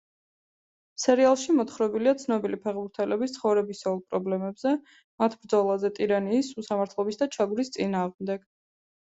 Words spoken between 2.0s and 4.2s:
ცნობილი ფეხბურთელების ცხოვრებისეულ